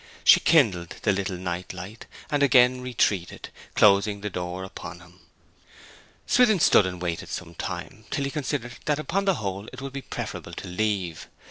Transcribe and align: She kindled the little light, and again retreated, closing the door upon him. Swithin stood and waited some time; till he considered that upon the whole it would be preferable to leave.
She 0.23 0.39
kindled 0.39 0.95
the 1.03 1.11
little 1.11 1.37
light, 1.37 2.07
and 2.31 2.41
again 2.41 2.81
retreated, 2.81 3.49
closing 3.75 4.21
the 4.21 4.31
door 4.31 4.63
upon 4.63 4.99
him. 4.99 5.19
Swithin 6.25 6.59
stood 6.59 6.87
and 6.87 6.99
waited 6.99 7.29
some 7.29 7.53
time; 7.53 8.05
till 8.09 8.23
he 8.25 8.31
considered 8.31 8.73
that 8.85 8.97
upon 8.97 9.25
the 9.25 9.35
whole 9.35 9.67
it 9.67 9.79
would 9.79 9.93
be 9.93 10.01
preferable 10.01 10.53
to 10.53 10.67
leave. 10.67 11.27